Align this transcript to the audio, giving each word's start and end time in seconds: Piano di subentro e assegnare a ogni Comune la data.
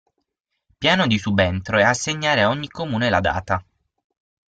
Piano 0.79 1.05
di 1.05 1.19
subentro 1.19 1.77
e 1.77 1.83
assegnare 1.83 2.41
a 2.41 2.49
ogni 2.49 2.67
Comune 2.69 3.11
la 3.11 3.19
data. 3.19 3.63